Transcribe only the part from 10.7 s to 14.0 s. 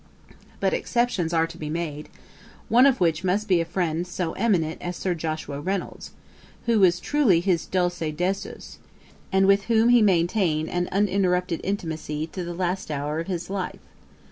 uninterrupted intimacy to the last hour of his life.